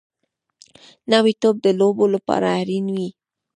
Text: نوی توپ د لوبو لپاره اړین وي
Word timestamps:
نوی 1.11 1.33
توپ 1.41 1.55
د 1.65 1.67
لوبو 1.79 2.05
لپاره 2.15 2.47
اړین 2.59 2.85
وي 2.95 3.09